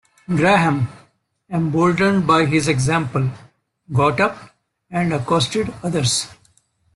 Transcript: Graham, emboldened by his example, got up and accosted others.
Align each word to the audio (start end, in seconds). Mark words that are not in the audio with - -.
Graham, 0.27 0.87
emboldened 1.47 2.25
by 2.25 2.45
his 2.47 2.67
example, 2.67 3.29
got 3.93 4.19
up 4.19 4.55
and 4.89 5.13
accosted 5.13 5.71
others. 5.83 6.25